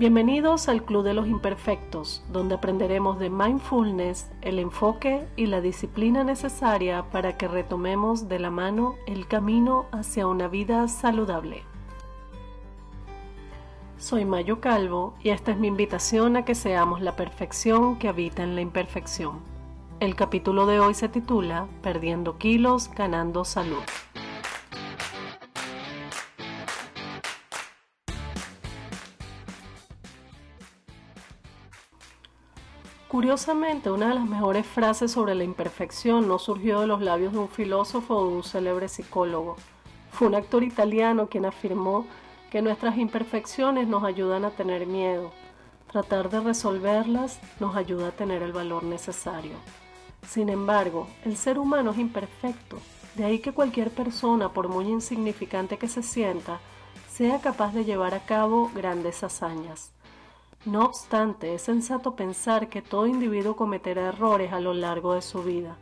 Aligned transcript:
Bienvenidos 0.00 0.70
al 0.70 0.82
Club 0.82 1.04
de 1.04 1.12
los 1.12 1.26
Imperfectos, 1.26 2.24
donde 2.32 2.54
aprenderemos 2.54 3.18
de 3.18 3.28
mindfulness, 3.28 4.30
el 4.40 4.58
enfoque 4.58 5.28
y 5.36 5.44
la 5.44 5.60
disciplina 5.60 6.24
necesaria 6.24 7.02
para 7.10 7.36
que 7.36 7.48
retomemos 7.48 8.26
de 8.26 8.38
la 8.38 8.50
mano 8.50 8.94
el 9.06 9.28
camino 9.28 9.84
hacia 9.92 10.26
una 10.26 10.48
vida 10.48 10.88
saludable. 10.88 11.64
Soy 13.98 14.24
Mayo 14.24 14.58
Calvo 14.62 15.12
y 15.22 15.28
esta 15.28 15.50
es 15.52 15.58
mi 15.58 15.68
invitación 15.68 16.38
a 16.38 16.46
que 16.46 16.54
seamos 16.54 17.02
la 17.02 17.14
perfección 17.14 17.98
que 17.98 18.08
habita 18.08 18.42
en 18.42 18.54
la 18.54 18.62
imperfección. 18.62 19.40
El 20.00 20.16
capítulo 20.16 20.64
de 20.64 20.80
hoy 20.80 20.94
se 20.94 21.10
titula 21.10 21.66
Perdiendo 21.82 22.38
kilos, 22.38 22.90
ganando 22.96 23.44
salud. 23.44 23.82
Curiosamente, 33.20 33.90
una 33.90 34.08
de 34.08 34.14
las 34.14 34.24
mejores 34.24 34.64
frases 34.64 35.12
sobre 35.12 35.34
la 35.34 35.44
imperfección 35.44 36.26
no 36.26 36.38
surgió 36.38 36.80
de 36.80 36.86
los 36.86 37.02
labios 37.02 37.34
de 37.34 37.38
un 37.38 37.50
filósofo 37.50 38.16
o 38.16 38.26
de 38.26 38.34
un 38.36 38.42
célebre 38.42 38.88
psicólogo. 38.88 39.56
Fue 40.10 40.26
un 40.26 40.34
actor 40.34 40.64
italiano 40.64 41.26
quien 41.26 41.44
afirmó 41.44 42.06
que 42.50 42.62
nuestras 42.62 42.96
imperfecciones 42.96 43.88
nos 43.88 44.04
ayudan 44.04 44.46
a 44.46 44.52
tener 44.52 44.86
miedo. 44.86 45.32
Tratar 45.92 46.30
de 46.30 46.40
resolverlas 46.40 47.40
nos 47.60 47.76
ayuda 47.76 48.08
a 48.08 48.12
tener 48.12 48.40
el 48.42 48.52
valor 48.52 48.84
necesario. 48.84 49.52
Sin 50.26 50.48
embargo, 50.48 51.06
el 51.26 51.36
ser 51.36 51.58
humano 51.58 51.90
es 51.90 51.98
imperfecto, 51.98 52.78
de 53.16 53.24
ahí 53.26 53.40
que 53.40 53.52
cualquier 53.52 53.90
persona, 53.90 54.54
por 54.54 54.68
muy 54.68 54.88
insignificante 54.88 55.76
que 55.76 55.88
se 55.88 56.02
sienta, 56.02 56.58
sea 57.10 57.38
capaz 57.42 57.74
de 57.74 57.84
llevar 57.84 58.14
a 58.14 58.24
cabo 58.24 58.70
grandes 58.74 59.22
hazañas. 59.22 59.92
No 60.66 60.84
obstante, 60.84 61.54
es 61.54 61.62
sensato 61.62 62.14
pensar 62.16 62.68
que 62.68 62.82
todo 62.82 63.06
individuo 63.06 63.56
cometerá 63.56 64.08
errores 64.08 64.52
a 64.52 64.60
lo 64.60 64.74
largo 64.74 65.14
de 65.14 65.22
su 65.22 65.42
vida. 65.42 65.78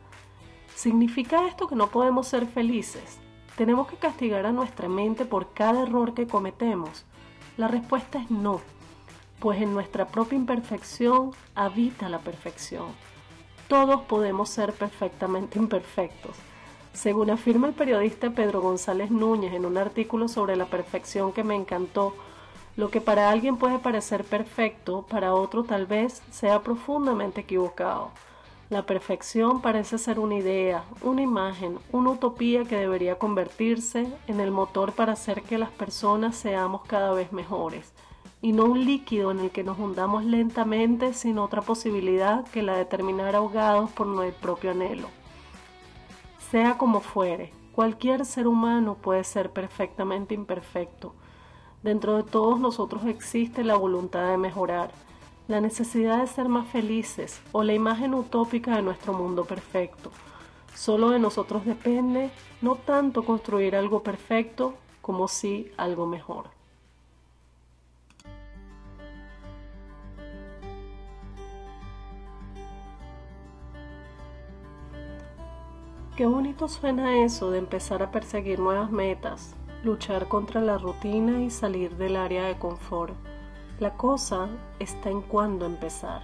¿Significa 0.73 1.47
esto 1.47 1.67
que 1.67 1.75
no 1.75 1.87
podemos 1.87 2.27
ser 2.27 2.45
felices? 2.45 3.19
¿Tenemos 3.57 3.89
que 3.89 3.97
castigar 3.97 4.45
a 4.45 4.53
nuestra 4.53 4.87
mente 4.87 5.25
por 5.25 5.51
cada 5.51 5.83
error 5.83 6.13
que 6.13 6.27
cometemos? 6.27 7.03
La 7.57 7.67
respuesta 7.67 8.21
es 8.21 8.31
no, 8.31 8.61
pues 9.41 9.61
en 9.61 9.73
nuestra 9.73 10.07
propia 10.07 10.37
imperfección 10.37 11.31
habita 11.55 12.07
la 12.07 12.19
perfección. 12.19 12.85
Todos 13.67 13.99
podemos 14.03 14.47
ser 14.47 14.71
perfectamente 14.71 15.59
imperfectos. 15.59 16.37
Según 16.93 17.31
afirma 17.31 17.67
el 17.67 17.73
periodista 17.73 18.29
Pedro 18.29 18.61
González 18.61 19.11
Núñez 19.11 19.53
en 19.53 19.65
un 19.65 19.77
artículo 19.77 20.29
sobre 20.29 20.55
la 20.55 20.67
perfección 20.67 21.33
que 21.33 21.43
me 21.43 21.55
encantó, 21.55 22.15
lo 22.79 22.89
que 22.89 23.01
para 23.01 23.29
alguien 23.29 23.57
puede 23.57 23.77
parecer 23.77 24.23
perfecto, 24.23 25.05
para 25.09 25.33
otro 25.33 25.65
tal 25.65 25.85
vez 25.85 26.21
sea 26.31 26.61
profundamente 26.61 27.41
equivocado. 27.41 28.11
La 28.69 28.85
perfección 28.85 29.59
parece 29.59 29.97
ser 29.97 30.17
una 30.17 30.35
idea, 30.35 30.85
una 31.01 31.21
imagen, 31.21 31.77
una 31.91 32.11
utopía 32.11 32.63
que 32.63 32.77
debería 32.77 33.19
convertirse 33.19 34.07
en 34.27 34.39
el 34.39 34.51
motor 34.51 34.93
para 34.93 35.11
hacer 35.11 35.41
que 35.41 35.57
las 35.57 35.71
personas 35.71 36.37
seamos 36.37 36.83
cada 36.87 37.11
vez 37.11 37.33
mejores, 37.33 37.91
y 38.41 38.53
no 38.53 38.63
un 38.63 38.85
líquido 38.85 39.31
en 39.31 39.41
el 39.41 39.51
que 39.51 39.65
nos 39.65 39.77
hundamos 39.77 40.23
lentamente 40.23 41.13
sin 41.13 41.37
otra 41.37 41.61
posibilidad 41.61 42.47
que 42.47 42.63
la 42.63 42.77
de 42.77 42.85
terminar 42.85 43.35
ahogados 43.35 43.91
por 43.91 44.07
nuestro 44.07 44.41
propio 44.41 44.71
anhelo. 44.71 45.09
Sea 46.49 46.77
como 46.77 47.01
fuere, 47.01 47.51
cualquier 47.73 48.23
ser 48.23 48.47
humano 48.47 48.95
puede 48.95 49.25
ser 49.25 49.51
perfectamente 49.51 50.33
imperfecto, 50.33 51.13
Dentro 51.83 52.17
de 52.17 52.23
todos 52.23 52.59
nosotros 52.59 53.05
existe 53.05 53.63
la 53.63 53.77
voluntad 53.77 54.29
de 54.29 54.37
mejorar, 54.37 54.91
la 55.47 55.61
necesidad 55.61 56.19
de 56.19 56.27
ser 56.27 56.49
más 56.49 56.67
felices 56.67 57.41
o 57.53 57.63
la 57.63 57.73
imagen 57.73 58.13
utópica 58.13 58.75
de 58.75 58.81
nuestro 58.81 59.13
mundo 59.13 59.45
perfecto. 59.45 60.11
Solo 60.75 61.09
de 61.11 61.19
nosotros 61.19 61.65
depende 61.65 62.31
no 62.61 62.75
tanto 62.75 63.23
construir 63.23 63.77
algo 63.77 64.03
perfecto 64.03 64.73
como 65.01 65.29
sí 65.29 65.71
algo 65.77 66.05
mejor. 66.05 66.49
Qué 76.17 76.25
bonito 76.25 76.67
suena 76.67 77.23
eso 77.23 77.49
de 77.51 77.59
empezar 77.59 78.03
a 78.03 78.11
perseguir 78.11 78.59
nuevas 78.59 78.91
metas, 78.91 79.55
luchar 79.83 80.27
contra 80.27 80.59
la 80.61 80.77
rutina 80.77 81.41
y 81.41 81.49
salir 81.49 81.95
del 81.95 82.17
área 82.17 82.45
de 82.45 82.57
confort. 82.57 83.13
La 83.79 83.95
cosa 83.95 84.49
está 84.79 85.09
en 85.09 85.21
cuándo 85.21 85.65
empezar. 85.65 86.23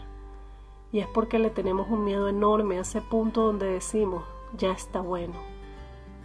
Y 0.91 0.99
es 0.99 1.07
porque 1.07 1.39
le 1.39 1.49
tenemos 1.49 1.89
un 1.89 2.03
miedo 2.03 2.27
enorme 2.27 2.77
a 2.77 2.81
ese 2.81 3.01
punto 3.01 3.43
donde 3.43 3.67
decimos, 3.67 4.23
ya 4.57 4.71
está 4.71 4.99
bueno. 4.99 5.35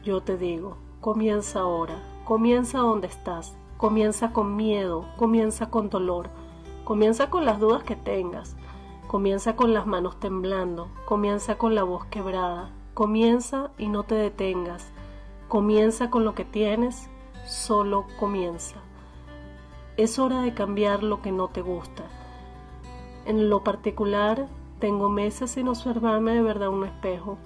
Yo 0.03 0.23
te 0.23 0.37
digo, 0.37 0.77
comienza 1.01 1.61
ahora, 1.61 2.03
comienza 2.25 2.79
donde 2.79 3.07
estás, 3.07 3.57
comienza 3.77 4.33
con 4.33 4.57
miedo, 4.57 5.07
comienza 5.17 5.71
con 5.71 5.89
dolor, 5.89 6.31
comienza 6.85 7.31
con 7.31 7.45
las 7.45 7.61
dudas 7.61 7.85
que 7.85 7.97
tengas, 7.97 8.57
comienza 9.07 9.57
con 9.57 9.73
las 9.73 9.87
manos 9.87 10.19
temblando, 10.19 10.89
comienza 11.05 11.59
con 11.59 11.75
la 11.75 11.83
voz 11.85 12.07
quebrada, 12.07 12.71
comienza 12.95 13.71
y 13.79 13.89
no 13.89 14.03
te 14.03 14.15
detengas, 14.15 14.93
comienza 15.49 16.11
con 16.11 16.25
lo 16.25 16.35
que 16.35 16.45
tienes 16.45 17.09
solo 17.47 18.07
comienza. 18.19 18.77
Es 19.97 20.19
hora 20.19 20.43
de 20.43 20.55
cambiar 20.55 21.03
lo 21.03 21.21
que 21.21 21.33
no 21.33 21.49
te 21.49 21.63
gusta. 21.63 22.05
En 23.27 23.51
lo 23.51 23.63
particular, 23.63 24.47
tengo 24.79 25.11
meses 25.11 25.51
sin 25.51 25.69
observarme 25.69 26.33
de 26.33 26.43
verdad 26.43 26.69
un 26.69 26.85
espejo. 26.85 27.39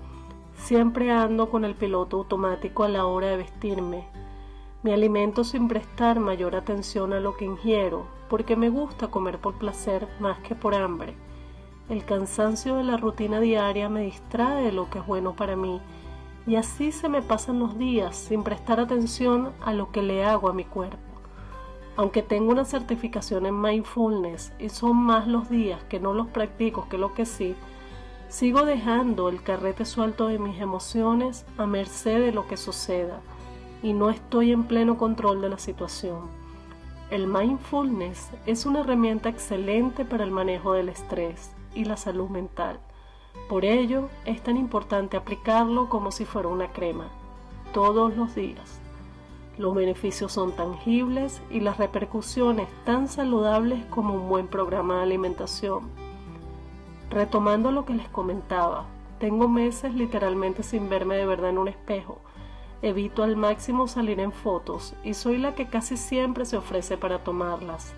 Siempre 0.57 1.11
ando 1.11 1.51
con 1.51 1.65
el 1.65 1.75
piloto 1.75 2.19
automático 2.19 2.85
a 2.85 2.89
la 2.89 3.07
hora 3.07 3.29
de 3.29 3.39
vestirme. 3.39 4.07
Me 4.83 4.93
alimento 4.93 5.43
sin 5.43 5.67
prestar 5.67 6.21
mayor 6.21 6.55
atención 6.55 7.13
a 7.13 7.21
lo 7.21 7.37
que 7.37 7.45
ingiero, 7.45 8.07
porque 8.29 8.55
me 8.55 8.71
gusta 8.71 9.09
comer 9.09 9.39
por 9.41 9.55
placer 9.55 10.07
más 10.21 10.39
que 10.41 10.55
por 10.55 10.75
hambre. 10.75 11.17
El 11.89 12.05
cansancio 12.05 12.77
de 12.77 12.85
la 12.85 12.97
rutina 12.97 13.41
diaria 13.41 13.89
me 13.89 14.03
distrae 14.03 14.65
de 14.65 14.73
lo 14.73 14.89
que 14.91 15.01
es 15.01 15.07
bueno 15.07 15.35
para 15.35 15.57
mí 15.57 15.81
y 16.47 16.57
así 16.57 16.93
se 16.93 17.09
me 17.09 17.23
pasan 17.23 17.59
los 17.59 17.79
días 17.79 18.17
sin 18.17 18.43
prestar 18.43 18.81
atención 18.81 19.53
a 19.63 19.73
lo 19.73 19.91
que 19.91 20.03
le 20.03 20.25
hago 20.25 20.49
a 20.49 20.53
mi 20.53 20.65
cuerpo. 20.65 20.99
Aunque 21.97 22.23
tengo 22.23 22.51
una 22.51 22.65
certificación 22.65 23.47
en 23.47 23.61
mindfulness 23.61 24.53
y 24.59 24.69
son 24.69 24.97
más 24.97 25.27
los 25.27 25.49
días 25.49 25.83
que 25.85 26.01
no 26.01 26.13
los 26.13 26.27
practico 26.27 26.89
que 26.89 26.99
lo 26.99 27.15
que 27.15 27.25
sí, 27.25 27.55
sigo 28.29 28.65
dejando 28.65 29.29
el 29.29 29.43
carrete 29.43 29.85
suelto 29.85 30.27
de 30.27 30.39
mis 30.39 30.61
emociones 30.61 31.47
a 31.57 31.67
merced 31.67 32.21
de 32.21 32.33
lo 32.33 32.47
que 32.47 32.57
suceda 32.57 33.21
y 33.83 33.93
no 33.93 34.11
estoy 34.11 34.51
en 34.51 34.65
pleno 34.65 34.99
control 34.99 35.41
de 35.41 35.51
la 35.51 35.59
situación. 35.59 36.29
El 37.11 37.27
mindfulness 37.27 38.31
es 38.45 38.67
una 38.67 38.81
herramienta 38.81 39.29
excelente 39.29 40.05
para 40.05 40.25
el 40.25 40.31
manejo 40.31 40.73
del 40.73 40.89
estrés 40.89 41.53
y 41.75 41.85
la 41.85 41.97
salud 41.97 42.29
mental 42.29 42.81
por 43.49 43.65
ello, 43.65 44.09
es 44.25 44.43
tan 44.43 44.57
importante 44.57 45.17
aplicarlo 45.17 45.89
como 45.89 46.11
si 46.11 46.25
fuera 46.25 46.49
una 46.49 46.69
crema, 46.69 47.09
todos 47.73 48.17
los 48.17 48.35
días. 48.35 48.81
Los 49.57 49.75
beneficios 49.75 50.33
son 50.33 50.53
tangibles 50.53 51.41
y 51.51 51.61
las 51.61 51.79
repercusiones 51.79 52.69
tan 52.85 53.07
saludables 53.07 53.85
como 53.87 54.15
un 54.15 54.29
buen 54.29 54.49
programa 54.49 54.97
de 54.97 55.03
alimentación. 55.03 55.91
Retomando 57.11 57.71
lo 57.71 57.85
que 57.85 57.95
les 57.95 58.09
comentaba, 58.09 58.87
tengo 59.21 59.49
meses 59.49 59.95
literalmente 59.95 60.63
sin 60.63 60.89
verme 60.89 61.17
de 61.17 61.27
verdad 61.27 61.51
en 61.51 61.59
un 61.59 61.69
espejo. 61.69 62.19
Evito 62.83 63.23
al 63.23 63.37
máximo 63.37 63.87
salir 63.87 64.19
en 64.19 64.33
fotos 64.33 64.95
y 65.05 65.15
soy 65.15 65.39
la 65.39 65.55
que 65.55 65.69
casi 65.69 65.97
siempre 65.97 66.45
se 66.45 66.57
ofrece 66.57 66.99
para 66.99 67.21
tomarlas. 67.21 67.95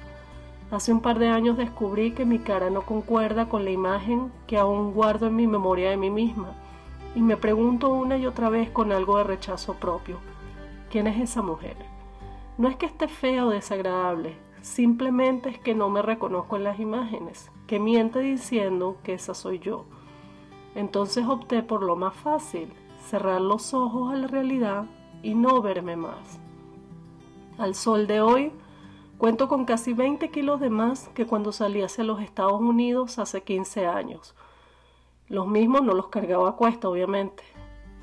Hace 0.70 0.92
un 0.92 1.00
par 1.00 1.18
de 1.18 1.28
años 1.28 1.56
descubrí 1.56 2.12
que 2.12 2.24
mi 2.24 2.40
cara 2.40 2.70
no 2.70 2.82
concuerda 2.82 3.48
con 3.48 3.64
la 3.64 3.70
imagen 3.70 4.32
que 4.46 4.58
aún 4.58 4.92
guardo 4.92 5.28
en 5.28 5.36
mi 5.36 5.46
memoria 5.46 5.90
de 5.90 5.96
mí 5.96 6.10
misma 6.10 6.54
y 7.16 7.22
me 7.22 7.38
pregunto 7.38 7.88
una 7.88 8.18
y 8.18 8.26
otra 8.26 8.50
vez 8.50 8.68
con 8.70 8.92
algo 8.92 9.16
de 9.16 9.24
rechazo 9.24 9.74
propio, 9.74 10.18
¿quién 10.90 11.06
es 11.06 11.18
esa 11.18 11.40
mujer? 11.40 11.76
No 12.58 12.68
es 12.68 12.76
que 12.76 12.84
esté 12.84 13.08
fea 13.08 13.46
o 13.46 13.50
desagradable, 13.50 14.36
simplemente 14.60 15.48
es 15.48 15.58
que 15.58 15.74
no 15.74 15.88
me 15.88 16.02
reconozco 16.02 16.56
en 16.56 16.64
las 16.64 16.78
imágenes, 16.78 17.50
que 17.66 17.80
miente 17.80 18.18
diciendo 18.18 18.98
que 19.02 19.14
esa 19.14 19.32
soy 19.32 19.60
yo. 19.60 19.86
Entonces 20.74 21.26
opté 21.26 21.62
por 21.62 21.82
lo 21.82 21.96
más 21.96 22.14
fácil, 22.14 22.70
cerrar 23.08 23.40
los 23.40 23.72
ojos 23.72 24.12
a 24.12 24.16
la 24.16 24.26
realidad 24.26 24.84
y 25.22 25.34
no 25.34 25.62
verme 25.62 25.96
más. 25.96 26.38
Al 27.56 27.74
sol 27.74 28.06
de 28.06 28.20
hoy, 28.20 28.52
Cuento 29.18 29.48
con 29.48 29.64
casi 29.64 29.94
20 29.94 30.30
kilos 30.30 30.60
de 30.60 30.70
más 30.70 31.08
que 31.14 31.26
cuando 31.26 31.52
salí 31.52 31.82
hacia 31.82 32.04
los 32.04 32.20
Estados 32.20 32.60
Unidos 32.60 33.18
hace 33.18 33.42
15 33.42 33.86
años. 33.86 34.34
Los 35.28 35.46
mismos 35.48 35.82
no 35.82 35.94
los 35.94 36.08
cargaba 36.08 36.50
a 36.50 36.56
cuesta, 36.56 36.88
obviamente. 36.88 37.42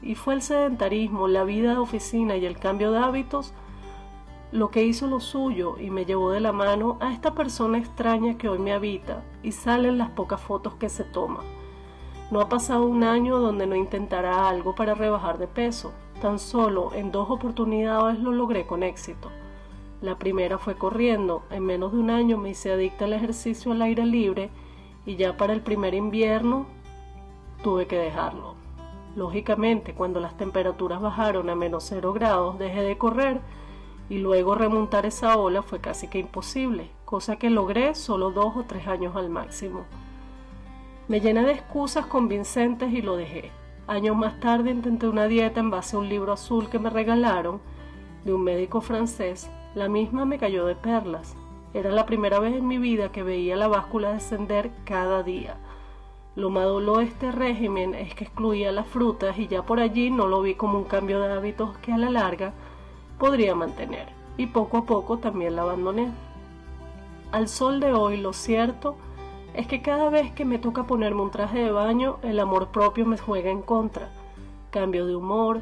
Y 0.02 0.16
fue 0.16 0.34
el 0.34 0.42
sedentarismo, 0.42 1.28
la 1.28 1.44
vida 1.44 1.72
de 1.72 1.78
oficina 1.78 2.36
y 2.36 2.46
el 2.46 2.58
cambio 2.58 2.92
de 2.92 3.00
hábitos 3.00 3.54
lo 4.54 4.70
que 4.70 4.84
hizo 4.84 5.08
lo 5.08 5.20
suyo 5.20 5.80
y 5.80 5.90
me 5.90 6.06
llevó 6.06 6.30
de 6.30 6.40
la 6.40 6.52
mano 6.52 6.98
a 7.00 7.12
esta 7.12 7.34
persona 7.34 7.80
extraña 7.80 8.38
que 8.38 8.48
hoy 8.48 8.60
me 8.60 8.72
habita 8.72 9.24
y 9.42 9.52
salen 9.52 9.98
las 9.98 10.12
pocas 10.12 10.40
fotos 10.40 10.76
que 10.76 10.90
se 10.90 11.04
toma. 11.04 11.40
No 12.30 12.40
ha 12.40 12.50
pasado 12.50 12.86
un 12.86 13.04
año 13.04 13.40
donde 13.40 13.66
no 13.66 13.76
intentara 13.76 14.48
algo 14.48 14.76
para 14.76 14.94
rebajar 14.94 15.40
de 15.40 15.48
peso. 15.48 15.92
Tan 16.22 16.38
solo 16.38 16.92
en 16.94 17.12
dos 17.12 17.32
oportunidades 17.32 18.20
lo 18.20 18.32
logré 18.32 18.68
con 18.68 18.84
éxito. 18.84 19.32
La 20.04 20.20
primera 20.20 20.58
fue 20.58 20.76
corriendo. 20.76 21.44
En 21.50 21.64
menos 21.64 21.94
de 21.94 21.98
un 21.98 22.10
año 22.10 22.38
me 22.38 22.50
hice 22.50 22.74
adicta 22.74 23.06
al 23.06 23.14
ejercicio 23.14 23.72
al 23.72 23.82
aire 23.82 24.06
libre 24.06 24.50
y 25.06 25.16
ya 25.16 25.38
para 25.38 25.54
el 25.54 25.62
primer 25.62 25.94
invierno 25.94 26.66
tuve 27.64 27.88
que 27.88 27.98
dejarlo. 27.98 28.56
Lógicamente, 29.16 29.94
cuando 29.94 30.20
las 30.20 30.36
temperaturas 30.36 31.00
bajaron 31.00 31.50
a 31.50 31.56
menos 31.56 31.86
cero 31.88 32.12
grados, 32.12 32.60
dejé 32.60 32.82
de 32.82 32.98
correr 32.98 33.40
y 34.10 34.18
luego 34.18 34.56
remontar 34.56 35.06
esa 35.06 35.38
ola 35.38 35.62
fue 35.62 35.80
casi 35.80 36.10
que 36.10 36.20
imposible, 36.20 36.90
cosa 37.06 37.38
que 37.38 37.50
logré 37.50 37.96
solo 37.96 38.32
dos 38.32 38.58
o 38.58 38.64
tres 38.64 38.88
años 38.88 39.16
al 39.16 39.30
máximo. 39.30 39.86
Me 41.08 41.22
llené 41.22 41.44
de 41.44 41.54
excusas 41.54 42.08
convincentes 42.08 42.92
y 42.92 43.02
lo 43.02 43.16
dejé. 43.16 43.52
Años 43.88 44.18
más 44.18 44.38
tarde 44.42 44.72
intenté 44.72 45.08
una 45.08 45.30
dieta 45.30 45.62
en 45.62 45.70
base 45.70 45.96
a 45.96 46.00
un 46.00 46.10
libro 46.10 46.34
azul 46.34 46.70
que 46.70 46.78
me 46.78 46.90
regalaron 46.90 47.62
de 48.26 48.34
un 48.34 48.44
médico 48.44 48.82
francés. 48.82 49.50
La 49.76 49.90
misma 49.90 50.26
me 50.26 50.38
cayó 50.38 50.68
de 50.68 50.76
perlas. 50.76 51.36
Era 51.74 51.90
la 51.90 52.06
primera 52.06 52.38
vez 52.38 52.54
en 52.54 52.68
mi 52.68 52.78
vida 52.78 53.12
que 53.12 53.24
veía 53.24 53.56
la 53.56 53.68
báscula 53.68 54.14
descender 54.14 54.70
cada 54.86 55.24
día. 55.24 55.58
Lo 56.36 56.52
malo 56.52 56.98
de 56.98 57.06
este 57.06 57.32
régimen 57.32 57.96
es 57.96 58.14
que 58.14 58.26
excluía 58.26 58.72
las 58.72 58.86
frutas 58.86 59.38
y 59.40 59.48
ya 59.48 59.64
por 59.64 59.80
allí 59.80 60.12
no 60.12 60.28
lo 60.28 60.44
vi 60.44 60.54
como 60.54 60.78
un 60.78 60.84
cambio 60.84 61.20
de 61.20 61.34
hábitos 61.34 61.76
que 61.80 61.92
a 61.92 61.98
la 61.98 62.12
larga 62.12 62.54
podría 63.18 63.56
mantener. 63.56 64.10
Y 64.38 64.46
poco 64.46 64.78
a 64.78 64.86
poco 64.86 65.18
también 65.18 65.56
la 65.56 65.64
abandoné. 65.64 66.12
Al 67.32 67.48
sol 67.48 67.80
de 67.80 67.94
hoy 67.94 68.18
lo 68.18 68.34
cierto 68.34 68.96
es 69.56 69.66
que 69.66 69.82
cada 69.82 70.10
vez 70.10 70.32
que 70.34 70.46
me 70.46 70.60
toca 70.60 70.84
ponerme 70.84 71.24
un 71.24 71.32
traje 71.32 71.64
de 71.64 71.72
baño, 71.72 72.18
el 72.22 72.40
amor 72.40 72.68
propio 72.68 73.08
me 73.08 73.18
juega 73.18 73.50
en 73.50 73.64
contra. 73.64 74.10
Cambio 74.70 75.08
de 75.08 75.16
humor, 75.16 75.62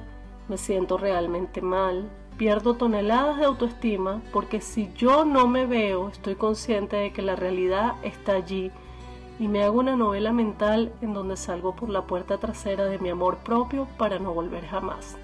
me 0.50 0.58
siento 0.58 0.98
realmente 0.98 1.62
mal, 1.62 2.10
pierdo 2.38 2.76
toneladas 2.76 3.38
de 3.38 3.46
autoestima 3.46 4.22
porque 4.32 4.62
si 4.62 4.92
yo 4.96 5.26
no 5.26 5.48
me 5.48 5.66
veo, 5.66 6.10
estoy 6.10 6.36
consciente 6.36 6.96
de 6.96 7.14
que 7.14 7.22
la 7.22 7.36
realidad 7.36 7.96
está 8.04 8.34
allí 8.34 8.72
y 9.40 9.48
me 9.48 9.64
hago 9.64 9.80
una 9.80 9.96
novela 9.96 10.32
mental 10.34 10.92
en 11.02 11.14
donde 11.14 11.36
salgo 11.38 11.76
por 11.76 11.90
la 11.90 12.04
puerta 12.04 12.38
trasera 12.38 12.86
de 12.86 13.00
mi 13.00 13.10
amor 13.10 13.38
propio 13.38 13.88
para 13.98 14.20
no 14.20 14.34
volver 14.34 14.66
jamás. 14.68 15.18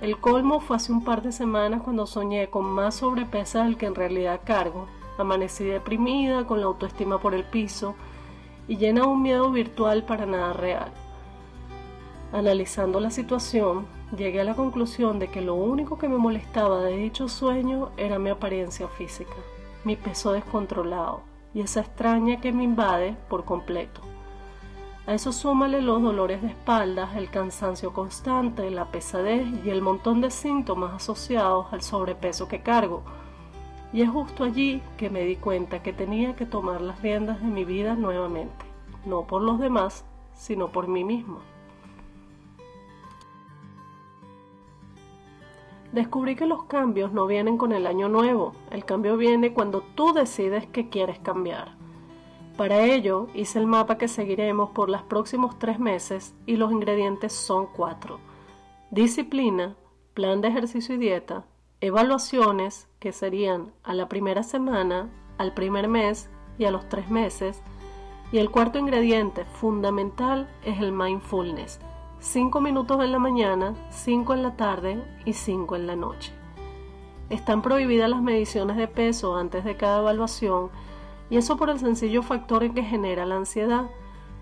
El 0.00 0.18
colmo 0.18 0.60
fue 0.60 0.76
hace 0.76 0.92
un 0.92 1.04
par 1.04 1.20
de 1.20 1.30
semanas 1.32 1.82
cuando 1.82 2.06
soñé 2.06 2.48
con 2.48 2.64
más 2.64 2.94
sobrepeso 2.94 3.62
del 3.64 3.76
que 3.76 3.86
en 3.86 3.94
realidad 3.94 4.40
cargo. 4.44 4.86
Amanecí 5.18 5.64
deprimida, 5.64 6.46
con 6.46 6.60
la 6.60 6.66
autoestima 6.66 7.18
por 7.18 7.34
el 7.34 7.44
piso 7.44 7.94
y 8.66 8.78
llena 8.78 9.02
de 9.02 9.08
un 9.08 9.22
miedo 9.22 9.50
virtual 9.50 10.04
para 10.04 10.24
nada 10.24 10.54
real. 10.54 10.90
Analizando 12.32 13.00
la 13.00 13.10
situación, 13.10 13.86
llegué 14.16 14.40
a 14.40 14.44
la 14.44 14.54
conclusión 14.54 15.18
de 15.18 15.28
que 15.28 15.40
lo 15.40 15.56
único 15.56 15.98
que 15.98 16.08
me 16.08 16.16
molestaba 16.16 16.80
de 16.80 16.96
dicho 16.96 17.28
sueño 17.28 17.90
era 17.96 18.20
mi 18.20 18.30
apariencia 18.30 18.86
física, 18.86 19.34
mi 19.82 19.96
peso 19.96 20.32
descontrolado 20.32 21.22
y 21.54 21.60
esa 21.60 21.80
extraña 21.80 22.40
que 22.40 22.52
me 22.52 22.62
invade 22.62 23.16
por 23.28 23.44
completo. 23.44 24.00
A 25.08 25.14
eso 25.14 25.32
súmale 25.32 25.82
los 25.82 26.00
dolores 26.02 26.40
de 26.40 26.48
espaldas, 26.48 27.16
el 27.16 27.30
cansancio 27.30 27.92
constante, 27.92 28.70
la 28.70 28.92
pesadez 28.92 29.48
y 29.64 29.70
el 29.70 29.82
montón 29.82 30.20
de 30.20 30.30
síntomas 30.30 30.94
asociados 30.94 31.66
al 31.72 31.82
sobrepeso 31.82 32.46
que 32.46 32.62
cargo. 32.62 33.02
Y 33.92 34.02
es 34.02 34.08
justo 34.08 34.44
allí 34.44 34.82
que 34.98 35.10
me 35.10 35.24
di 35.24 35.34
cuenta 35.34 35.82
que 35.82 35.92
tenía 35.92 36.36
que 36.36 36.46
tomar 36.46 36.80
las 36.80 37.02
riendas 37.02 37.40
de 37.40 37.48
mi 37.48 37.64
vida 37.64 37.96
nuevamente, 37.96 38.64
no 39.04 39.26
por 39.26 39.42
los 39.42 39.58
demás, 39.58 40.04
sino 40.32 40.70
por 40.70 40.86
mí 40.86 41.02
mismo. 41.02 41.40
Descubrí 45.92 46.36
que 46.36 46.46
los 46.46 46.64
cambios 46.64 47.12
no 47.12 47.26
vienen 47.26 47.58
con 47.58 47.72
el 47.72 47.86
año 47.86 48.08
nuevo, 48.08 48.52
el 48.70 48.84
cambio 48.84 49.16
viene 49.16 49.52
cuando 49.52 49.82
tú 49.96 50.12
decides 50.12 50.66
que 50.68 50.88
quieres 50.88 51.18
cambiar. 51.18 51.74
Para 52.56 52.84
ello 52.84 53.26
hice 53.34 53.58
el 53.58 53.66
mapa 53.66 53.98
que 53.98 54.06
seguiremos 54.06 54.70
por 54.70 54.88
los 54.88 55.02
próximos 55.02 55.58
tres 55.58 55.80
meses 55.80 56.34
y 56.46 56.56
los 56.56 56.70
ingredientes 56.70 57.32
son 57.32 57.66
cuatro. 57.66 58.20
Disciplina, 58.92 59.76
plan 60.14 60.40
de 60.40 60.48
ejercicio 60.48 60.94
y 60.94 60.98
dieta, 60.98 61.44
evaluaciones 61.80 62.86
que 63.00 63.10
serían 63.10 63.72
a 63.82 63.92
la 63.92 64.08
primera 64.08 64.44
semana, 64.44 65.10
al 65.38 65.54
primer 65.54 65.88
mes 65.88 66.30
y 66.56 66.66
a 66.66 66.70
los 66.70 66.88
tres 66.88 67.10
meses. 67.10 67.62
Y 68.30 68.38
el 68.38 68.50
cuarto 68.50 68.78
ingrediente 68.78 69.44
fundamental 69.44 70.48
es 70.64 70.80
el 70.80 70.92
mindfulness 70.92 71.80
5 72.22 72.60
minutos 72.60 73.02
en 73.02 73.12
la 73.12 73.18
mañana, 73.18 73.74
5 73.88 74.34
en 74.34 74.42
la 74.42 74.54
tarde 74.54 75.02
y 75.24 75.32
5 75.32 75.74
en 75.74 75.86
la 75.86 75.96
noche. 75.96 76.34
Están 77.30 77.62
prohibidas 77.62 78.10
las 78.10 78.20
mediciones 78.20 78.76
de 78.76 78.88
peso 78.88 79.36
antes 79.36 79.64
de 79.64 79.78
cada 79.78 80.00
evaluación 80.00 80.68
y 81.30 81.38
eso 81.38 81.56
por 81.56 81.70
el 81.70 81.78
sencillo 81.78 82.22
factor 82.22 82.62
en 82.62 82.74
que 82.74 82.82
genera 82.82 83.24
la 83.24 83.36
ansiedad. 83.36 83.86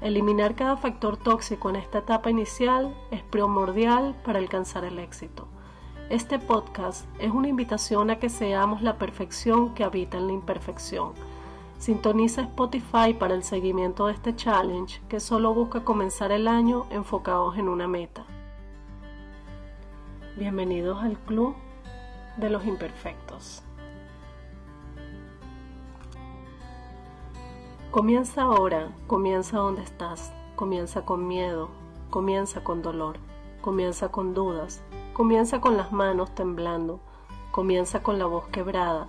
Eliminar 0.01 0.57
cada 0.57 0.77
factor 0.77 1.17
tóxico 1.17 1.71
en 1.71 1.77
esta 1.77 1.99
etapa 1.99 2.31
inicial 2.31 2.97
es 3.13 3.23
primordial 3.23 4.17
para 4.25 4.41
alcanzar 4.41 4.85
el 4.85 4.99
éxito. 4.99 5.47
Este 6.11 6.41
podcast 6.41 7.07
es 7.21 7.31
una 7.31 7.47
invitación 7.47 8.11
a 8.11 8.19
que 8.19 8.29
seamos 8.29 8.83
la 8.83 8.99
perfección 8.99 9.73
que 9.75 9.85
habita 9.85 10.19
en 10.19 10.27
la 10.27 10.33
imperfección 10.33 11.13
Sintoniza 11.79 12.43
Spotify 12.43 13.15
para 13.15 13.35
el 13.35 13.45
seguimiento 13.45 14.07
de 14.07 14.13
este 14.15 14.35
challenge 14.35 15.01
que 15.09 15.21
solo 15.21 15.55
busca 15.55 15.85
comenzar 15.85 16.33
el 16.33 16.49
año 16.49 16.87
enfocados 16.91 17.57
en 17.57 17.69
una 17.69 17.87
meta. 17.87 18.25
Bienvenidos 20.37 21.01
al 21.01 21.17
Club 21.21 21.55
de 22.37 22.51
los 22.51 22.67
Imperfectos. 22.67 23.63
Comienza 27.93 28.43
ahora, 28.43 28.91
comienza 29.07 29.59
donde 29.59 29.83
estás, 29.83 30.33
comienza 30.57 31.03
con 31.05 31.29
miedo, 31.29 31.69
comienza 32.11 32.65
con 32.65 32.83
dolor, 32.83 33.19
comienza 33.61 34.09
con 34.09 34.35
dudas, 34.35 34.83
comienza 35.13 35.61
con 35.61 35.77
las 35.77 35.93
manos 35.93 36.35
temblando, 36.35 36.99
comienza 37.53 38.03
con 38.03 38.19
la 38.19 38.27
voz 38.27 38.49
quebrada, 38.49 39.07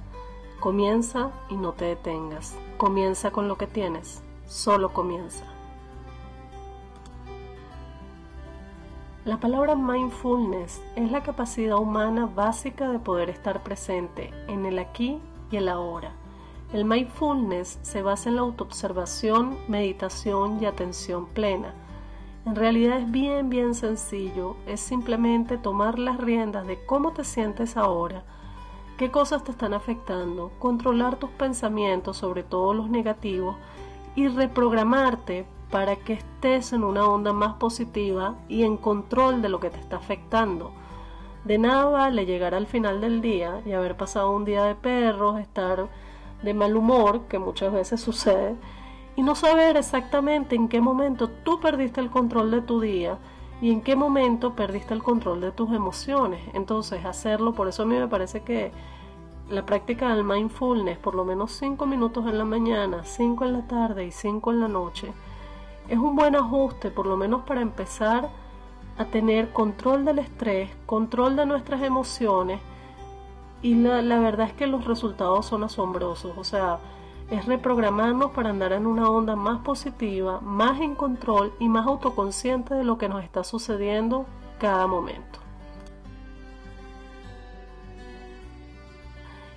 Comienza 0.60 1.32
y 1.48 1.56
no 1.56 1.72
te 1.72 1.86
detengas. 1.86 2.54
Comienza 2.78 3.32
con 3.32 3.48
lo 3.48 3.58
que 3.58 3.66
tienes. 3.66 4.22
Solo 4.46 4.92
comienza. 4.92 5.46
La 9.24 9.39
palabra 9.39 9.75
mindfulness 9.75 10.82
es 10.98 11.12
la 11.12 11.24
capacidad 11.24 11.78
humana 11.78 12.25
básica 12.25 12.89
de 12.89 13.00
poder 13.00 13.30
estar 13.30 13.63
presente 13.63 14.32
en 14.50 14.66
el 14.66 14.80
aquí 14.80 15.22
y 15.50 15.56
el 15.56 15.70
ahora. 15.70 16.12
El 16.74 16.84
mindfulness 16.84 17.80
se 17.82 18.01
basa 18.01 18.28
en 18.28 18.36
la 18.36 18.42
autoobservación, 18.42 19.58
meditación 19.70 20.62
y 20.62 20.66
atención 20.66 21.28
plena. 21.28 21.74
En 22.46 22.58
realidad 22.58 22.98
es 22.98 23.10
bien, 23.10 23.50
bien 23.50 23.75
sencillo. 23.75 24.58
Es 24.68 24.82
simplemente 24.82 25.58
tomar 25.58 26.00
las 26.00 26.18
riendas 26.18 26.68
de 26.68 26.84
cómo 26.86 27.13
te 27.13 27.24
sientes 27.24 27.78
ahora 27.78 28.25
qué 29.00 29.10
cosas 29.12 29.46
te 29.46 29.51
están 29.51 29.74
afectando, 29.74 30.51
controlar 30.60 31.15
tus 31.15 31.29
pensamientos, 31.29 32.18
sobre 32.18 32.44
todo 32.44 32.74
los 32.74 32.89
negativos, 32.89 33.56
y 34.13 34.27
reprogramarte 34.27 35.46
para 35.72 35.96
que 35.96 36.13
estés 36.13 36.74
en 36.74 36.84
una 36.84 37.08
onda 37.08 37.32
más 37.32 37.53
positiva 37.53 38.36
y 38.50 38.63
en 38.63 38.75
control 38.75 39.41
de 39.41 39.48
lo 39.48 39.62
que 39.62 39.70
te 39.70 39.79
está 39.79 39.96
afectando. 39.96 40.74
De 41.46 41.58
nada 41.58 41.86
vale 41.86 42.25
llegar 42.25 42.53
al 42.53 42.68
final 42.68 43.00
del 43.00 43.22
día 43.22 43.62
y 43.65 43.72
haber 43.72 43.96
pasado 43.96 44.32
un 44.32 44.44
día 44.44 44.65
de 44.65 44.75
perros, 44.75 45.39
estar 45.39 45.88
de 46.44 46.53
mal 46.53 46.75
humor, 46.75 47.22
que 47.29 47.39
muchas 47.39 47.72
veces 47.72 48.01
sucede, 48.01 48.58
y 49.15 49.22
no 49.22 49.34
saber 49.34 49.77
exactamente 49.77 50.58
en 50.58 50.68
qué 50.68 50.82
momento 50.82 51.29
tú 51.46 51.62
perdiste 51.62 52.01
el 52.01 52.10
control 52.10 52.51
de 52.51 52.62
tu 52.62 52.82
día 52.82 53.18
y 53.62 53.72
en 53.72 53.82
qué 53.82 53.96
momento 53.96 54.56
perdiste 54.56 54.94
el 54.94 55.04
control 55.04 55.42
de 55.42 55.51
tus 55.51 55.72
emociones. 55.74 56.42
Entonces, 56.54 57.06
hacerlo, 57.06 57.54
por 57.54 57.68
eso 57.68 57.84
a 57.84 57.86
mí 57.86 57.96
me 57.96 58.08
parece 58.08 58.42
que 58.42 58.72
la 59.50 59.66
práctica 59.66 60.16
del 60.16 60.24
mindfulness, 60.24 60.98
por 60.98 61.16
lo 61.16 61.25
menos 61.25 61.51
5 61.54 61.86
minutos 61.86 62.25
en 62.28 62.38
la 62.38 62.46
mañana, 62.46 63.04
5 63.04 63.46
en 63.46 63.54
la 63.54 63.68
tarde 63.68 64.06
y 64.06 64.12
5 64.12 64.51
en 64.51 64.60
la 64.62 64.68
noche, 64.68 65.12
es 65.89 65.98
un 65.98 66.16
buen 66.16 66.36
ajuste, 66.36 66.92
por 66.92 67.08
lo 67.08 67.18
menos 67.18 67.44
para 67.44 67.62
empezar 67.62 68.30
a 68.98 69.06
tener 69.06 69.51
control 69.51 70.06
del 70.06 70.20
estrés, 70.20 70.70
control 70.86 71.36
de 71.36 71.46
nuestras 71.46 71.82
emociones 71.82 72.60
y 73.62 73.75
la, 73.75 74.01
la 74.01 74.20
verdad 74.20 74.48
es 74.48 74.54
que 74.54 74.68
los 74.68 74.86
resultados 74.86 75.46
son 75.46 75.63
asombrosos, 75.63 76.38
o 76.38 76.44
sea, 76.44 76.80
es 77.32 77.46
reprogramarnos 77.46 78.32
para 78.32 78.50
andar 78.50 78.74
en 78.74 78.88
una 78.88 79.10
onda 79.10 79.36
más 79.36 79.60
positiva, 79.60 80.40
más 80.42 80.82
en 80.82 80.96
control 80.96 81.54
y 81.60 81.70
más 81.70 81.86
autoconsciente 81.86 82.74
de 82.74 82.84
lo 82.84 82.98
que 82.98 83.10
nos 83.10 83.24
está 83.24 83.44
sucediendo 83.44 84.26
cada 84.60 84.88
momento. 84.88 85.40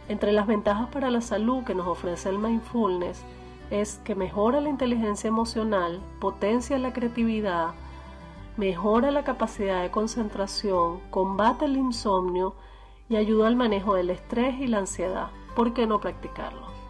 Entre 0.09 0.33
las 0.33 0.47
ventajas 0.47 0.89
para 0.89 1.11
la 1.11 1.23
salud 1.23 1.65
que 1.65 1.75
nos 1.75 1.87
ofrece 1.87 2.29
el 2.29 2.39
mindfulness 2.39 3.25
es 3.71 3.99
que 4.05 4.15
mejora 4.15 4.61
la 4.61 4.69
inteligencia 4.69 5.29
emocional, 5.29 6.03
potencia 6.21 6.79
la 6.79 6.93
creatividad, 6.93 7.71
mejora 8.59 9.11
la 9.11 9.25
capacidad 9.25 9.81
de 9.81 9.91
concentración, 9.91 11.01
combate 11.11 11.65
el 11.65 11.79
insomnio 11.79 12.55
y 13.09 13.17
ayuda 13.17 13.47
al 13.47 13.57
manejo 13.57 13.95
del 13.95 14.11
estrés 14.11 14.61
y 14.61 14.67
la 14.67 14.79
ansiedad. 14.79 15.29
¿Por 15.57 15.73
qué 15.73 15.87
no 15.87 16.01
practicarlo? 16.01 16.82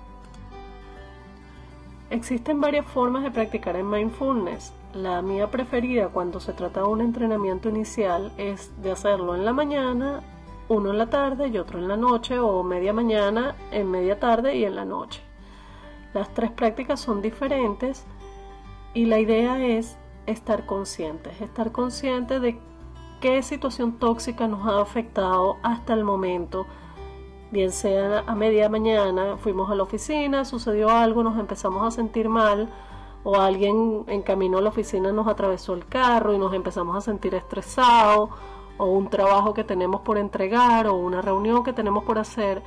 Existen 2.12 2.61
varias 2.61 2.85
formas 2.85 3.23
de 3.23 3.31
practicar 3.31 3.75
el 3.75 3.85
mindfulness. 3.85 4.75
La 4.92 5.23
mía 5.23 5.50
preferida 5.50 6.09
cuando 6.09 6.40
se 6.40 6.52
trata 6.52 6.81
de 6.81 6.87
un 6.87 7.00
entrenamiento 7.00 7.71
inicial 7.71 8.31
es 8.37 8.71
de 8.83 8.90
hacerlo 8.90 9.35
en 9.35 9.47
la 9.47 9.54
mañana, 9.54 10.21
uno 10.69 10.90
en 10.90 10.99
la 10.99 11.09
tarde 11.09 11.49
y 11.49 11.57
otro 11.57 11.78
en 11.78 11.88
la 11.88 11.97
noche 11.97 12.38
o 12.38 12.62
media 12.64 12.92
mañana, 12.92 13.57
en 13.71 13.90
media 13.90 14.21
tarde 14.21 14.54
y 14.57 14.66
en 14.66 14.76
la 14.76 14.85
noche. 14.85 15.23
Las 16.12 16.28
tres 16.35 16.50
prácticas 16.50 17.00
son 17.00 17.23
diferentes 17.23 18.04
y 18.92 19.07
la 19.07 19.19
idea 19.19 19.64
es 19.64 19.97
estar 20.26 20.66
conscientes, 20.66 21.40
estar 21.40 21.73
conscientes 21.73 22.42
de 22.42 22.59
qué 23.23 23.42
situación 23.42 23.99
tóxica 23.99 24.47
nos 24.49 24.66
ha 24.66 24.83
afectado 24.83 25.57
hasta 25.62 25.95
el 25.95 26.04
momento, 26.04 26.66
bien 27.52 27.71
sea 27.71 28.25
a 28.26 28.35
media 28.35 28.71
mañana, 28.71 29.37
fuimos 29.37 29.71
a 29.71 29.75
la 29.75 29.82
oficina, 29.82 30.44
sucedió 30.47 30.88
algo, 30.88 31.23
nos 31.23 31.38
empezamos 31.38 31.87
a 31.87 31.90
sentir 31.90 32.30
mal, 32.30 32.71
o 33.25 33.37
alguien 33.37 34.04
en 34.09 34.23
camino 34.23 34.59
a 34.59 34.62
la 34.62 34.71
oficina 34.71 35.12
nos 35.12 35.28
atravesó 35.28 35.75
el 35.75 35.87
carro 35.87 36.32
y 36.32 36.38
nos 36.38 36.54
empezamos 36.54 36.97
a 36.97 37.02
sentir 37.02 37.35
estresados, 37.35 38.30
o 38.78 38.87
un 38.87 39.11
trabajo 39.11 39.52
que 39.52 39.64
tenemos 39.64 40.00
por 40.00 40.16
entregar, 40.16 40.87
o 40.87 40.94
una 40.94 41.21
reunión 41.21 41.62
que 41.62 41.75
tenemos 41.75 42.04
por 42.04 42.18
hacer. 42.18 42.62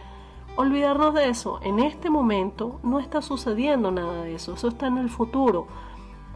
Olvidarnos 0.56 1.16
de 1.16 1.30
eso. 1.30 1.60
En 1.64 1.80
este 1.80 2.10
momento 2.10 2.80
no 2.84 3.00
está 3.00 3.22
sucediendo 3.22 3.92
nada 3.92 4.22
de 4.22 4.36
eso, 4.36 4.54
eso 4.54 4.68
está 4.68 4.86
en 4.88 5.00
el 5.00 5.10
futuro. 5.10 5.66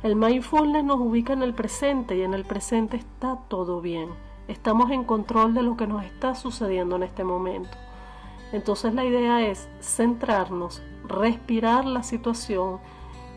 El 0.01 0.15
mindfulness 0.15 0.83
nos 0.83 0.99
ubica 0.99 1.33
en 1.33 1.43
el 1.43 1.53
presente 1.53 2.17
y 2.17 2.23
en 2.23 2.33
el 2.33 2.45
presente 2.45 2.97
está 2.97 3.37
todo 3.47 3.79
bien. 3.79 4.09
Estamos 4.47 4.89
en 4.89 5.03
control 5.03 5.53
de 5.53 5.61
lo 5.61 5.77
que 5.77 5.85
nos 5.85 6.03
está 6.03 6.33
sucediendo 6.33 6.95
en 6.95 7.03
este 7.03 7.23
momento. 7.23 7.77
Entonces 8.51 8.93
la 8.93 9.05
idea 9.05 9.45
es 9.47 9.69
centrarnos, 9.81 10.81
respirar 11.07 11.85
la 11.85 12.03
situación 12.03 12.79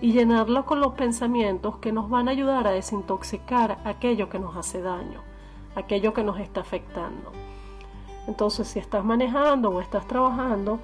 y 0.00 0.12
llenarla 0.12 0.64
con 0.64 0.81
los 0.81 0.95
pensamientos 0.95 1.76
que 1.76 1.92
nos 1.92 2.11
van 2.11 2.28
a 2.28 2.33
ayudar 2.33 2.66
a 2.66 2.73
desintoxicar 2.73 3.78
aquello 3.85 4.28
que 4.28 4.38
nos 4.40 4.57
hace 4.57 4.83
daño, 4.83 5.21
aquello 5.76 6.12
que 6.12 6.25
nos 6.25 6.40
está 6.40 6.61
afectando. 6.61 7.31
Entonces 8.26 8.66
si 8.69 8.78
estás 8.78 9.04
manejando 9.04 9.71
o 9.71 9.81
estás 9.81 10.07
trabajando, 10.09 10.81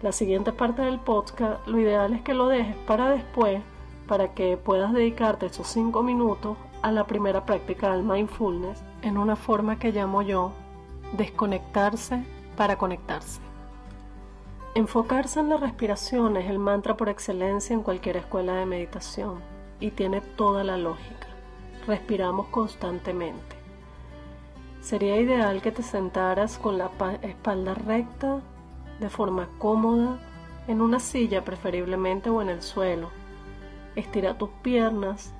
la 0.00 0.10
siguiente 0.10 0.52
parte 0.52 0.82
del 0.82 0.98
podcast, 0.98 1.66
lo 1.68 1.78
ideal 1.78 2.14
es 2.14 2.22
que 2.22 2.34
lo 2.34 2.48
dejes 2.48 2.76
para 2.86 3.10
después, 3.10 3.62
para 4.08 4.34
que 4.34 4.56
puedas 4.56 4.92
dedicarte 4.92 5.46
esos 5.46 5.68
cinco 5.68 6.02
minutos 6.02 6.56
a 6.80 6.92
la 6.92 7.06
primera 7.06 7.44
práctica 7.44 7.92
del 7.92 8.02
mindfulness 8.02 8.82
en 9.02 9.18
una 9.18 9.36
forma 9.36 9.78
que 9.78 9.92
llamo 9.92 10.22
yo 10.22 10.52
desconectarse 11.16 12.24
para 12.56 12.78
conectarse. 12.78 13.41
Enfocarse 14.74 15.38
en 15.38 15.50
la 15.50 15.58
respiración 15.58 16.38
es 16.38 16.48
el 16.48 16.58
mantra 16.58 16.96
por 16.96 17.10
excelencia 17.10 17.74
en 17.74 17.82
cualquier 17.82 18.16
escuela 18.16 18.54
de 18.54 18.64
meditación 18.64 19.40
y 19.80 19.90
tiene 19.90 20.22
toda 20.22 20.64
la 20.64 20.78
lógica. 20.78 21.26
Respiramos 21.86 22.46
constantemente. 22.46 23.54
Sería 24.80 25.20
ideal 25.20 25.60
que 25.60 25.72
te 25.72 25.82
sentaras 25.82 26.56
con 26.56 26.78
la 26.78 26.90
espalda 27.20 27.74
recta, 27.74 28.40
de 28.98 29.10
forma 29.10 29.50
cómoda, 29.58 30.18
en 30.66 30.80
una 30.80 31.00
silla 31.00 31.44
preferiblemente 31.44 32.30
o 32.30 32.40
en 32.40 32.48
el 32.48 32.62
suelo. 32.62 33.10
Estira 33.94 34.38
tus 34.38 34.48
piernas. 34.62 35.34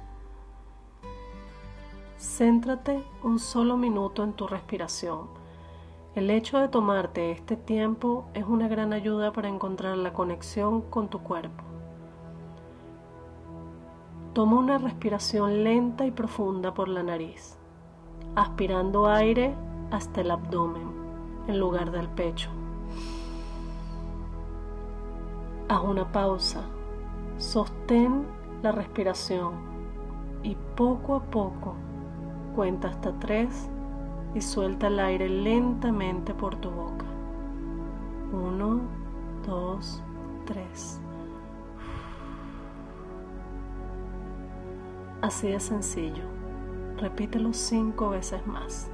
Céntrate 2.19 3.03
un 3.23 3.39
solo 3.39 3.79
minuto 3.79 4.25
en 4.25 4.35
tu 4.35 4.47
respiración 4.47 5.42
el 6.15 6.29
hecho 6.29 6.59
de 6.59 6.69
tomarte 6.69 7.31
este 7.31 7.57
tiempo 7.57 8.27
es 8.35 8.45
una 8.45 8.69
gran 8.69 8.93
ayuda 8.93 9.33
para 9.33 9.49
encontrar 9.49 9.97
la 9.97 10.13
conexión 10.13 10.83
con 10.83 11.09
tu 11.09 11.21
cuerpo. 11.21 11.65
Toma 14.35 14.59
una 14.59 14.77
respiración 14.77 15.65
lenta 15.65 16.05
y 16.05 16.11
profunda 16.11 16.75
por 16.75 16.89
la 16.89 17.03
nariz, 17.03 17.57
aspirando 18.35 19.07
aire 19.07 19.55
hasta 19.91 20.21
el 20.21 20.31
abdomen 20.31 20.91
en 21.49 21.59
lugar 21.59 21.91
del 21.91 22.09
pecho. 22.09 22.51
Haz 25.69 25.83
una 25.83 26.13
pausa, 26.13 26.61
sostén 27.39 28.27
la 28.63 28.73
respiración 28.73 29.55
y 30.43 30.57
poco 30.77 31.15
a 31.15 31.23
poco 31.23 31.75
cuenta 32.55 32.89
hasta 32.89 33.19
tres 33.19 33.71
y 34.35 34.41
suelta 34.41 34.87
el 34.87 34.99
aire 34.99 35.29
lentamente 35.29 36.35
por 36.35 36.57
tu 36.57 36.71
boca. 36.71 37.05
Uno, 38.33 38.81
dos, 39.47 40.03
tres. 40.47 41.01
Así 45.21 45.49
de 45.49 45.61
sencillo. 45.61 46.25
Repítelo 46.97 47.53
cinco 47.53 48.11
veces 48.11 48.47
más. 48.47 48.91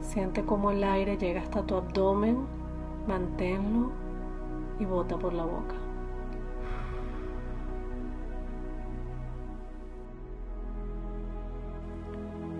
Siente 0.00 0.44
cómo 0.44 0.70
el 0.70 0.84
aire 0.84 1.16
llega 1.16 1.40
hasta 1.40 1.64
tu 1.64 1.74
abdomen, 1.74 2.46
manténlo 3.08 3.90
y 4.78 4.84
bota 4.84 5.18
por 5.18 5.32
la 5.32 5.44
boca. 5.44 5.74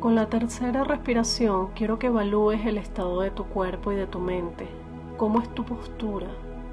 Con 0.05 0.15
la 0.15 0.27
tercera 0.27 0.85
respiración 0.85 1.69
quiero 1.69 1.99
que 1.99 2.09
evalúes 2.09 2.67
el 2.67 2.77
estado 2.77 3.23
de 3.23 3.31
tu 3.31 3.45
cuerpo 3.47 3.91
y 3.91 3.97
de 3.97 4.07
tu 4.07 4.19
mente. 4.19 4.69
¿Cómo 5.17 5.41
es 5.41 5.49
tu 5.55 5.65
postura? 5.65 6.27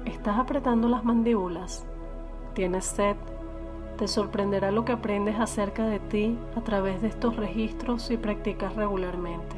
¿Estás 0.04 0.38
apretando 0.38 0.86
las 0.86 1.02
mandíbulas? 1.02 1.86
¿Tienes 2.52 2.84
sed? 2.84 3.16
Te 3.96 4.06
sorprenderá 4.06 4.70
lo 4.70 4.84
que 4.84 4.92
aprendes 4.92 5.40
acerca 5.40 5.86
de 5.86 5.98
ti 5.98 6.38
a 6.56 6.60
través 6.60 7.00
de 7.00 7.08
estos 7.08 7.34
registros 7.36 8.02
si 8.02 8.18
practicas 8.18 8.76
regularmente. 8.76 9.56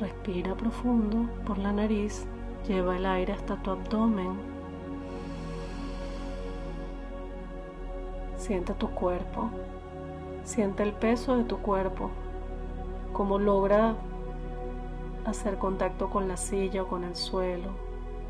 Respira 0.00 0.54
profundo 0.54 1.28
por 1.44 1.58
la 1.58 1.74
nariz, 1.74 2.26
lleva 2.66 2.96
el 2.96 3.04
aire 3.04 3.34
hasta 3.34 3.56
tu 3.56 3.70
abdomen. 3.70 4.30
Siente 8.38 8.72
tu 8.72 8.88
cuerpo, 8.88 9.50
Siente 10.46 10.84
el 10.84 10.92
peso 10.92 11.36
de 11.36 11.42
tu 11.42 11.58
cuerpo, 11.58 12.08
cómo 13.12 13.40
logra 13.40 13.96
hacer 15.24 15.58
contacto 15.58 16.08
con 16.08 16.28
la 16.28 16.36
silla 16.36 16.84
o 16.84 16.86
con 16.86 17.02
el 17.02 17.16
suelo. 17.16 17.70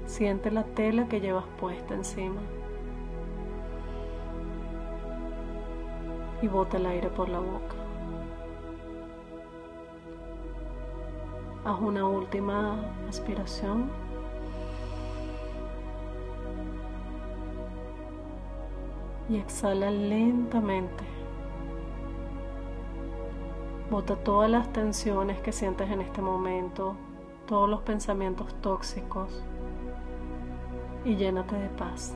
Siente 0.06 0.50
la 0.50 0.64
tela 0.64 1.08
que 1.08 1.20
llevas 1.20 1.44
puesta 1.61 1.92
encima. 1.92 2.40
Y 6.40 6.49
bota 6.49 6.78
el 6.78 6.87
aire 6.87 7.11
por 7.11 7.28
la 7.28 7.38
boca. 7.38 7.75
Haz 11.66 11.80
una 11.82 12.06
última 12.08 12.80
aspiración. 13.11 13.90
Y 19.28 19.37
exhala 19.37 19.90
lentamente. 19.90 21.04
Bota 23.90 24.16
todas 24.16 24.50
las 24.50 24.73
tensiones 24.73 25.40
que 25.40 25.52
sientes 25.52 25.88
en 25.90 26.00
este 26.00 26.21
momento, 26.21 26.97
todos 27.47 27.69
los 27.69 27.83
pensamientos 27.83 28.52
tóxicos 28.61 29.45
y 31.05 31.14
llénate 31.14 31.55
de 31.55 31.69
paz. 31.69 32.12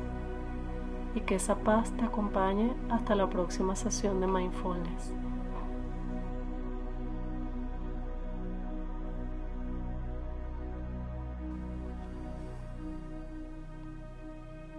Y 1.14 1.20
que 1.20 1.36
esa 1.36 1.54
paz 1.54 1.92
te 1.92 2.04
acompañe 2.04 2.72
hasta 2.90 3.14
la 3.14 3.30
próxima 3.30 3.76
sesión 3.76 4.20
de 4.20 4.26
mindfulness. 4.26 5.14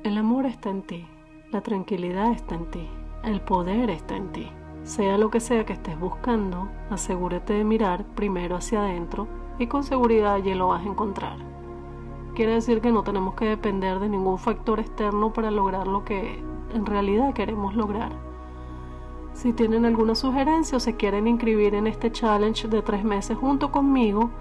El 0.03 0.17
amor 0.17 0.45
está 0.45 0.69
en 0.69 0.81
ti, 0.81 1.07
la 1.51 1.61
tranquilidad 1.61 2.31
está 2.31 2.55
en 2.55 2.69
ti, 2.69 2.89
el 3.23 3.39
poder 3.39 3.89
está 3.89 4.17
en 4.17 4.31
ti. 4.33 4.51
Sea 4.83 5.17
lo 5.17 5.29
que 5.29 5.39
sea 5.39 5.65
que 5.65 5.73
estés 5.73 5.99
buscando, 5.99 6.67
asegúrate 6.89 7.53
de 7.53 7.63
mirar 7.63 8.03
primero 8.15 8.55
hacia 8.55 8.81
adentro 8.81 9.27
y 9.59 9.67
con 9.67 9.83
seguridad 9.83 10.33
allí 10.33 10.55
lo 10.55 10.69
vas 10.69 10.83
a 10.83 10.89
encontrar. 10.89 11.37
Quiere 12.33 12.53
decir 12.53 12.81
que 12.81 12.91
no 12.91 13.03
tenemos 13.03 13.35
que 13.35 13.45
depender 13.45 13.99
de 13.99 14.09
ningún 14.09 14.39
factor 14.39 14.79
externo 14.79 15.33
para 15.33 15.51
lograr 15.51 15.87
lo 15.87 16.03
que 16.03 16.43
en 16.73 16.85
realidad 16.85 17.33
queremos 17.33 17.75
lograr. 17.75 18.11
Si 19.33 19.53
tienen 19.53 19.85
alguna 19.85 20.15
sugerencia 20.15 20.77
o 20.77 20.79
se 20.79 20.95
quieren 20.95 21.27
inscribir 21.27 21.75
en 21.75 21.87
este 21.87 22.11
challenge 22.11 22.67
de 22.67 22.81
tres 22.81 23.03
meses 23.03 23.37
junto 23.37 23.71
conmigo, 23.71 24.31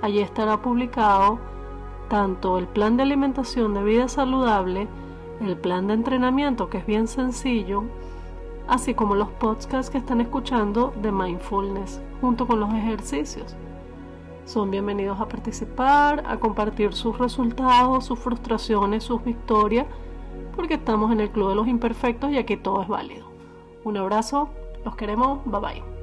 Allí 0.02 0.20
estará 0.20 0.62
publicado 0.62 1.40
tanto 2.10 2.58
el 2.58 2.68
plan 2.68 2.98
de 2.98 3.04
alimentación 3.04 3.74
de 3.74 3.84
vida 3.84 4.08
saludable, 4.08 4.88
el 5.42 5.58
plan 5.58 5.88
de 5.88 5.96
entrenamiento 5.96 6.70
que 6.70 6.78
es 6.80 6.86
bien 6.86 7.08
sencillo, 7.08 7.84
así 8.68 8.94
como 8.94 9.16
los 9.16 9.30
podcasts 9.30 9.90
que 9.90 9.98
están 9.98 10.22
escuchando 10.22 10.94
de 11.02 11.12
mindfulness 11.12 12.02
junto 12.22 12.48
con 12.48 12.60
los 12.60 12.74
ejercicios. 12.74 13.56
Son 14.46 14.72
bienvenidos 14.72 15.20
a 15.20 15.28
participar, 15.28 16.24
a 16.28 16.38
compartir 16.38 16.94
sus 16.94 17.18
resultados, 17.18 18.06
sus 18.06 18.20
frustraciones, 18.20 19.04
sus 19.04 19.24
victorias, 19.24 19.86
porque 20.56 20.76
estamos 20.76 21.12
en 21.12 21.20
el 21.22 21.30
Club 21.32 21.50
de 21.50 21.56
los 21.56 21.68
Imperfectos 21.68 22.32
y 22.32 22.38
aquí 22.38 22.58
todo 22.58 22.82
es 22.82 22.88
válido. 22.88 23.31
Un 23.84 23.98
abrazo, 23.98 24.50
los 24.86 24.96
queremos, 24.96 25.40
bye 25.46 25.60
bye. 25.60 26.01